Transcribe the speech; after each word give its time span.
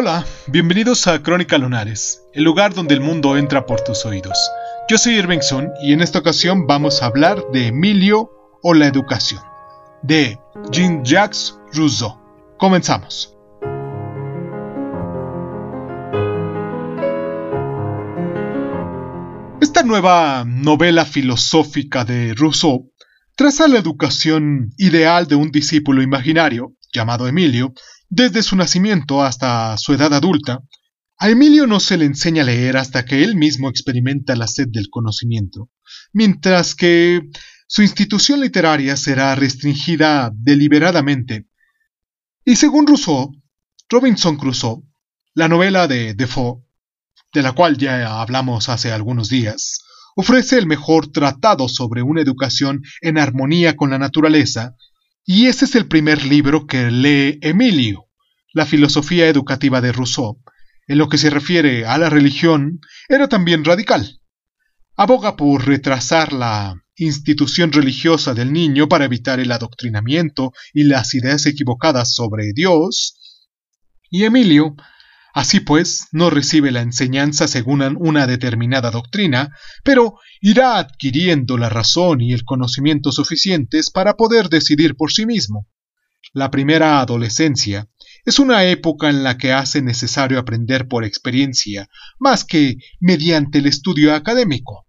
Hola, 0.00 0.24
bienvenidos 0.46 1.08
a 1.08 1.20
Crónica 1.24 1.58
Lunares, 1.58 2.22
el 2.32 2.44
lugar 2.44 2.72
donde 2.72 2.94
el 2.94 3.00
mundo 3.00 3.36
entra 3.36 3.66
por 3.66 3.80
tus 3.80 4.06
oídos. 4.06 4.38
Yo 4.88 4.96
soy 4.96 5.14
Irvingson 5.14 5.72
y 5.82 5.92
en 5.92 6.02
esta 6.02 6.20
ocasión 6.20 6.68
vamos 6.68 7.02
a 7.02 7.06
hablar 7.06 7.42
de 7.52 7.66
Emilio 7.66 8.30
o 8.62 8.74
la 8.74 8.86
educación, 8.86 9.42
de 10.04 10.38
Jean-Jacques 10.70 11.58
Rousseau. 11.72 12.16
Comenzamos. 12.58 13.36
Esta 19.60 19.82
nueva 19.82 20.44
novela 20.46 21.06
filosófica 21.06 22.04
de 22.04 22.34
Rousseau 22.34 22.92
traza 23.34 23.66
la 23.66 23.80
educación 23.80 24.70
ideal 24.78 25.26
de 25.26 25.34
un 25.34 25.50
discípulo 25.50 26.02
imaginario, 26.02 26.76
llamado 26.92 27.26
Emilio, 27.26 27.74
desde 28.08 28.42
su 28.42 28.56
nacimiento 28.56 29.22
hasta 29.22 29.76
su 29.76 29.92
edad 29.92 30.12
adulta. 30.14 30.60
A 31.18 31.30
Emilio 31.30 31.66
no 31.66 31.80
se 31.80 31.96
le 31.96 32.04
enseña 32.04 32.42
a 32.42 32.46
leer 32.46 32.76
hasta 32.76 33.04
que 33.04 33.24
él 33.24 33.36
mismo 33.36 33.68
experimenta 33.68 34.36
la 34.36 34.46
sed 34.46 34.68
del 34.68 34.88
conocimiento, 34.88 35.70
mientras 36.12 36.74
que 36.74 37.22
su 37.66 37.82
institución 37.82 38.40
literaria 38.40 38.96
será 38.96 39.34
restringida 39.34 40.30
deliberadamente. 40.32 41.48
Y 42.44 42.56
según 42.56 42.86
Rousseau, 42.86 43.32
Robinson 43.88 44.36
Crusoe, 44.36 44.82
la 45.34 45.48
novela 45.48 45.86
de 45.86 46.14
Defoe, 46.14 46.62
de 47.34 47.42
la 47.42 47.52
cual 47.52 47.76
ya 47.76 48.20
hablamos 48.20 48.68
hace 48.68 48.90
algunos 48.90 49.28
días, 49.28 49.82
ofrece 50.16 50.58
el 50.58 50.66
mejor 50.66 51.12
tratado 51.12 51.68
sobre 51.68 52.02
una 52.02 52.22
educación 52.22 52.82
en 53.02 53.18
armonía 53.18 53.76
con 53.76 53.90
la 53.90 53.98
naturaleza, 53.98 54.74
y 55.30 55.48
ese 55.48 55.66
es 55.66 55.74
el 55.74 55.86
primer 55.86 56.24
libro 56.24 56.66
que 56.66 56.90
lee 56.90 57.38
Emilio, 57.42 58.06
la 58.54 58.64
filosofía 58.64 59.28
educativa 59.28 59.82
de 59.82 59.92
Rousseau. 59.92 60.42
En 60.86 60.96
lo 60.96 61.10
que 61.10 61.18
se 61.18 61.28
refiere 61.28 61.84
a 61.84 61.98
la 61.98 62.08
religión, 62.08 62.80
era 63.10 63.28
también 63.28 63.62
radical. 63.62 64.22
Aboga 64.96 65.36
por 65.36 65.66
retrasar 65.66 66.32
la 66.32 66.82
institución 66.96 67.72
religiosa 67.72 68.32
del 68.32 68.54
niño 68.54 68.88
para 68.88 69.04
evitar 69.04 69.38
el 69.38 69.52
adoctrinamiento 69.52 70.54
y 70.72 70.84
las 70.84 71.14
ideas 71.14 71.44
equivocadas 71.44 72.14
sobre 72.14 72.54
Dios, 72.54 73.44
y 74.10 74.24
Emilio, 74.24 74.76
así 75.38 75.60
pues, 75.60 76.08
no 76.10 76.30
recibe 76.30 76.72
la 76.72 76.80
enseñanza 76.80 77.46
según 77.46 77.80
una 78.00 78.26
determinada 78.26 78.90
doctrina, 78.90 79.56
pero 79.84 80.18
irá 80.40 80.78
adquiriendo 80.78 81.56
la 81.56 81.68
razón 81.68 82.20
y 82.20 82.32
el 82.32 82.42
conocimiento 82.42 83.12
suficientes 83.12 83.92
para 83.92 84.14
poder 84.14 84.48
decidir 84.48 84.96
por 84.96 85.12
sí 85.12 85.26
mismo. 85.26 85.68
La 86.32 86.50
primera 86.50 86.98
adolescencia 86.98 87.88
es 88.24 88.40
una 88.40 88.64
época 88.64 89.10
en 89.10 89.22
la 89.22 89.38
que 89.38 89.52
hace 89.52 89.80
necesario 89.80 90.40
aprender 90.40 90.88
por 90.88 91.04
experiencia 91.04 91.88
más 92.18 92.44
que 92.44 92.78
mediante 92.98 93.58
el 93.58 93.66
estudio 93.66 94.16
académico. 94.16 94.88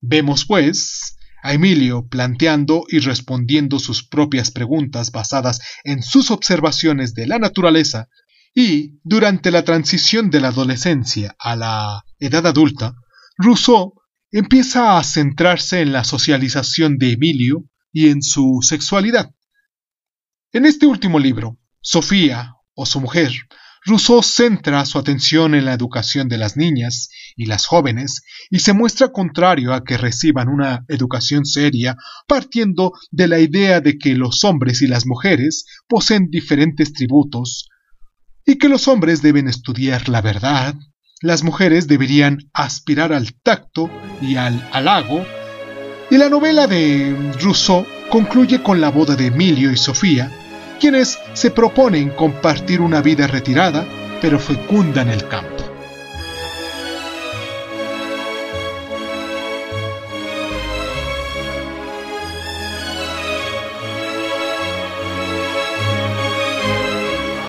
Vemos, 0.00 0.46
pues, 0.46 1.16
a 1.44 1.52
Emilio 1.52 2.08
planteando 2.08 2.86
y 2.88 2.98
respondiendo 2.98 3.78
sus 3.78 4.04
propias 4.04 4.50
preguntas 4.50 5.12
basadas 5.12 5.60
en 5.84 6.02
sus 6.02 6.32
observaciones 6.32 7.14
de 7.14 7.28
la 7.28 7.38
naturaleza 7.38 8.08
y, 8.58 8.98
durante 9.04 9.50
la 9.50 9.64
transición 9.64 10.30
de 10.30 10.40
la 10.40 10.48
adolescencia 10.48 11.36
a 11.38 11.56
la 11.56 12.04
edad 12.18 12.46
adulta, 12.46 12.94
Rousseau 13.36 13.92
empieza 14.32 14.96
a 14.96 15.04
centrarse 15.04 15.82
en 15.82 15.92
la 15.92 16.04
socialización 16.04 16.96
de 16.96 17.12
Emilio 17.12 17.64
y 17.92 18.08
en 18.08 18.22
su 18.22 18.60
sexualidad. 18.62 19.30
En 20.52 20.64
este 20.64 20.86
último 20.86 21.18
libro, 21.18 21.58
Sofía, 21.82 22.54
o 22.74 22.86
su 22.86 22.98
mujer, 22.98 23.30
Rousseau 23.84 24.22
centra 24.22 24.86
su 24.86 24.98
atención 24.98 25.54
en 25.54 25.66
la 25.66 25.74
educación 25.74 26.26
de 26.30 26.38
las 26.38 26.56
niñas 26.56 27.10
y 27.36 27.44
las 27.44 27.66
jóvenes 27.66 28.22
y 28.48 28.60
se 28.60 28.72
muestra 28.72 29.12
contrario 29.12 29.74
a 29.74 29.84
que 29.84 29.98
reciban 29.98 30.48
una 30.48 30.86
educación 30.88 31.44
seria 31.44 31.94
partiendo 32.26 32.92
de 33.10 33.28
la 33.28 33.38
idea 33.38 33.82
de 33.82 33.98
que 33.98 34.14
los 34.14 34.44
hombres 34.44 34.80
y 34.80 34.86
las 34.86 35.04
mujeres 35.04 35.66
poseen 35.86 36.30
diferentes 36.30 36.94
tributos 36.94 37.68
y 38.46 38.56
que 38.56 38.68
los 38.68 38.86
hombres 38.86 39.20
deben 39.20 39.48
estudiar 39.48 40.08
la 40.08 40.22
verdad, 40.22 40.74
las 41.20 41.42
mujeres 41.42 41.88
deberían 41.88 42.48
aspirar 42.52 43.12
al 43.12 43.34
tacto 43.34 43.90
y 44.22 44.36
al 44.36 44.66
halago, 44.72 45.26
y 46.10 46.16
la 46.16 46.28
novela 46.28 46.68
de 46.68 47.32
Rousseau 47.40 47.84
concluye 48.08 48.62
con 48.62 48.80
la 48.80 48.90
boda 48.90 49.16
de 49.16 49.26
Emilio 49.26 49.72
y 49.72 49.76
Sofía, 49.76 50.30
quienes 50.78 51.18
se 51.32 51.50
proponen 51.50 52.10
compartir 52.10 52.80
una 52.80 53.02
vida 53.02 53.26
retirada 53.26 53.84
pero 54.20 54.38
fecunda 54.38 55.02
en 55.02 55.08
el 55.10 55.26
campo. 55.26 55.55